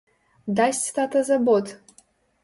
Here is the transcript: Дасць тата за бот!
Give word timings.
Дасць 0.59 0.79
тата 0.95 1.21
за 1.27 1.37
бот! 1.49 1.67